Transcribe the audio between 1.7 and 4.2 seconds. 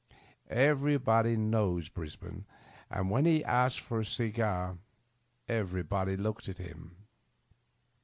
Bris bane, and when he asked for a